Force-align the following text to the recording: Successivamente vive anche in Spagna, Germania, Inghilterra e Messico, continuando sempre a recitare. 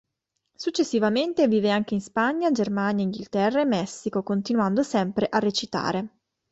Successivamente 0.55 1.47
vive 1.47 1.69
anche 1.69 1.93
in 1.93 2.01
Spagna, 2.01 2.49
Germania, 2.49 3.03
Inghilterra 3.03 3.61
e 3.61 3.65
Messico, 3.65 4.23
continuando 4.23 4.81
sempre 4.81 5.27
a 5.29 5.37
recitare. 5.37 6.09